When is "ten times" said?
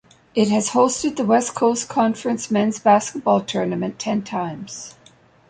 3.99-4.95